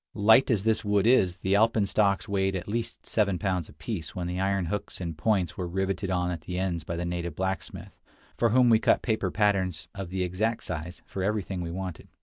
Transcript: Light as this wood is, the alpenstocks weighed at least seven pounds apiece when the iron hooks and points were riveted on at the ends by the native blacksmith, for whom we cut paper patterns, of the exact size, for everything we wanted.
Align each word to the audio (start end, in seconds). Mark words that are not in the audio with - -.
Light 0.15 0.49
as 0.49 0.63
this 0.63 0.83
wood 0.83 1.05
is, 1.05 1.35
the 1.37 1.53
alpenstocks 1.55 2.27
weighed 2.27 2.55
at 2.55 2.67
least 2.67 3.05
seven 3.05 3.37
pounds 3.37 3.69
apiece 3.69 4.15
when 4.15 4.25
the 4.25 4.39
iron 4.39 4.65
hooks 4.65 4.99
and 4.99 5.15
points 5.15 5.57
were 5.57 5.67
riveted 5.67 6.09
on 6.09 6.31
at 6.31 6.41
the 6.41 6.57
ends 6.57 6.83
by 6.83 6.95
the 6.95 7.05
native 7.05 7.35
blacksmith, 7.35 7.99
for 8.35 8.49
whom 8.49 8.69
we 8.71 8.79
cut 8.79 9.03
paper 9.03 9.29
patterns, 9.29 9.87
of 9.93 10.09
the 10.09 10.23
exact 10.23 10.63
size, 10.63 11.03
for 11.05 11.21
everything 11.21 11.61
we 11.61 11.69
wanted. 11.69 12.07